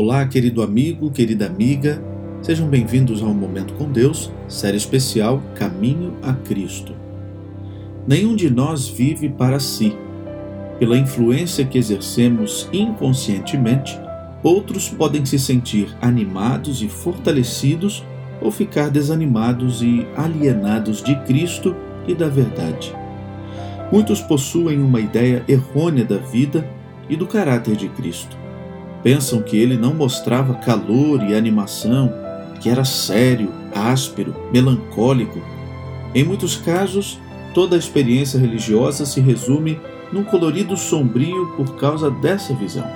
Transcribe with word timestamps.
Olá, 0.00 0.24
querido 0.28 0.62
amigo, 0.62 1.10
querida 1.10 1.46
amiga, 1.46 2.00
sejam 2.40 2.68
bem-vindos 2.68 3.20
ao 3.20 3.34
Momento 3.34 3.74
com 3.74 3.90
Deus, 3.90 4.30
série 4.46 4.76
especial 4.76 5.42
Caminho 5.56 6.14
a 6.22 6.34
Cristo. 6.34 6.94
Nenhum 8.06 8.36
de 8.36 8.48
nós 8.48 8.86
vive 8.86 9.28
para 9.28 9.58
si. 9.58 9.92
Pela 10.78 10.96
influência 10.96 11.64
que 11.64 11.76
exercemos 11.76 12.68
inconscientemente, 12.72 13.98
outros 14.40 14.88
podem 14.88 15.26
se 15.26 15.36
sentir 15.36 15.88
animados 16.00 16.80
e 16.80 16.88
fortalecidos 16.88 18.04
ou 18.40 18.52
ficar 18.52 18.90
desanimados 18.90 19.82
e 19.82 20.06
alienados 20.16 21.02
de 21.02 21.16
Cristo 21.24 21.74
e 22.06 22.14
da 22.14 22.28
verdade. 22.28 22.94
Muitos 23.90 24.20
possuem 24.20 24.80
uma 24.80 25.00
ideia 25.00 25.44
errônea 25.48 26.04
da 26.04 26.18
vida 26.18 26.64
e 27.08 27.16
do 27.16 27.26
caráter 27.26 27.74
de 27.74 27.88
Cristo 27.88 28.38
Pensam 29.02 29.42
que 29.42 29.56
ele 29.56 29.76
não 29.76 29.94
mostrava 29.94 30.54
calor 30.54 31.22
e 31.22 31.34
animação, 31.34 32.12
que 32.60 32.68
era 32.68 32.84
sério, 32.84 33.52
áspero, 33.74 34.34
melancólico. 34.52 35.40
Em 36.14 36.24
muitos 36.24 36.56
casos, 36.56 37.18
toda 37.54 37.76
a 37.76 37.78
experiência 37.78 38.38
religiosa 38.38 39.06
se 39.06 39.20
resume 39.20 39.78
num 40.12 40.24
colorido 40.24 40.76
sombrio 40.76 41.54
por 41.56 41.76
causa 41.76 42.10
dessa 42.10 42.54
visão. 42.54 42.86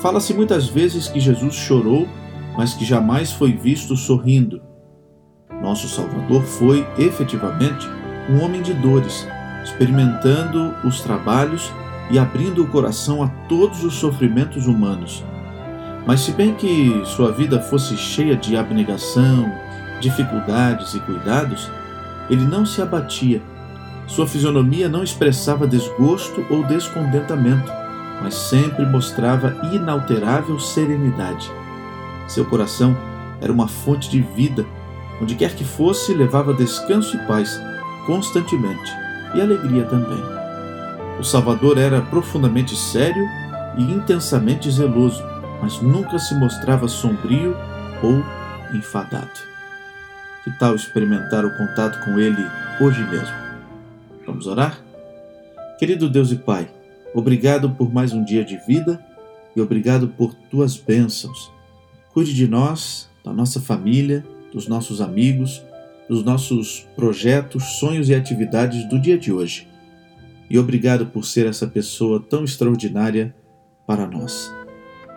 Fala-se 0.00 0.34
muitas 0.34 0.68
vezes 0.68 1.08
que 1.08 1.20
Jesus 1.20 1.54
chorou, 1.54 2.08
mas 2.56 2.74
que 2.74 2.84
jamais 2.84 3.32
foi 3.32 3.52
visto 3.52 3.96
sorrindo. 3.96 4.60
Nosso 5.62 5.88
Salvador 5.88 6.42
foi, 6.42 6.86
efetivamente, 6.98 7.86
um 8.28 8.44
homem 8.44 8.60
de 8.60 8.74
dores, 8.74 9.26
experimentando 9.62 10.74
os 10.84 11.00
trabalhos 11.00 11.72
e 12.12 12.18
abrindo 12.18 12.62
o 12.62 12.68
coração 12.68 13.22
a 13.22 13.28
todos 13.48 13.82
os 13.82 13.94
sofrimentos 13.94 14.66
humanos. 14.66 15.24
Mas, 16.06 16.20
se 16.20 16.32
bem 16.32 16.54
que 16.54 17.02
sua 17.06 17.32
vida 17.32 17.58
fosse 17.58 17.96
cheia 17.96 18.36
de 18.36 18.54
abnegação, 18.54 19.50
dificuldades 19.98 20.94
e 20.94 21.00
cuidados, 21.00 21.70
ele 22.28 22.44
não 22.44 22.66
se 22.66 22.82
abatia. 22.82 23.40
Sua 24.06 24.26
fisionomia 24.26 24.90
não 24.90 25.02
expressava 25.02 25.66
desgosto 25.66 26.44
ou 26.50 26.62
descontentamento, 26.64 27.72
mas 28.20 28.34
sempre 28.34 28.84
mostrava 28.84 29.56
inalterável 29.72 30.58
serenidade. 30.58 31.50
Seu 32.28 32.44
coração 32.44 32.96
era 33.40 33.52
uma 33.52 33.68
fonte 33.68 34.10
de 34.10 34.20
vida, 34.20 34.66
onde 35.20 35.34
quer 35.34 35.54
que 35.54 35.64
fosse, 35.64 36.12
levava 36.12 36.52
descanso 36.52 37.16
e 37.16 37.26
paz 37.26 37.58
constantemente, 38.06 38.92
e 39.34 39.40
alegria 39.40 39.84
também. 39.84 40.41
O 41.18 41.24
Salvador 41.24 41.78
era 41.78 42.00
profundamente 42.00 42.74
sério 42.74 43.28
e 43.78 43.82
intensamente 43.82 44.70
zeloso, 44.70 45.22
mas 45.60 45.80
nunca 45.80 46.18
se 46.18 46.34
mostrava 46.34 46.88
sombrio 46.88 47.54
ou 48.02 48.22
enfadado. 48.76 49.30
Que 50.42 50.50
tal 50.58 50.74
experimentar 50.74 51.44
o 51.44 51.56
contato 51.56 52.04
com 52.04 52.18
Ele 52.18 52.44
hoje 52.80 53.02
mesmo? 53.04 53.34
Vamos 54.26 54.46
orar? 54.46 54.80
Querido 55.78 56.08
Deus 56.08 56.32
e 56.32 56.36
Pai, 56.36 56.68
obrigado 57.14 57.70
por 57.70 57.92
mais 57.92 58.12
um 58.12 58.24
dia 58.24 58.44
de 58.44 58.56
vida 58.66 59.00
e 59.54 59.60
obrigado 59.60 60.08
por 60.08 60.34
tuas 60.50 60.76
bênçãos. 60.76 61.52
Cuide 62.12 62.34
de 62.34 62.48
nós, 62.48 63.08
da 63.24 63.32
nossa 63.32 63.60
família, 63.60 64.24
dos 64.52 64.66
nossos 64.66 65.00
amigos, 65.00 65.62
dos 66.08 66.24
nossos 66.24 66.86
projetos, 66.96 67.78
sonhos 67.78 68.08
e 68.08 68.14
atividades 68.14 68.88
do 68.88 68.98
dia 68.98 69.16
de 69.16 69.32
hoje 69.32 69.71
e 70.48 70.58
obrigado 70.58 71.06
por 71.06 71.24
ser 71.24 71.46
essa 71.46 71.66
pessoa 71.66 72.20
tão 72.20 72.44
extraordinária 72.44 73.34
para 73.86 74.06
nós. 74.06 74.52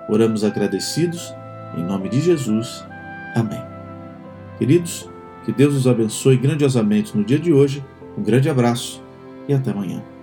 Oramos 0.09 0.43
agradecidos, 0.43 1.33
em 1.77 1.83
nome 1.83 2.09
de 2.09 2.21
Jesus. 2.21 2.85
Amém. 3.35 3.61
Queridos, 4.57 5.09
que 5.43 5.51
Deus 5.51 5.75
os 5.75 5.87
abençoe 5.87 6.37
grandiosamente 6.37 7.15
no 7.15 7.23
dia 7.23 7.39
de 7.39 7.51
hoje. 7.51 7.83
Um 8.17 8.23
grande 8.23 8.49
abraço 8.49 9.03
e 9.47 9.53
até 9.53 9.71
amanhã. 9.71 10.14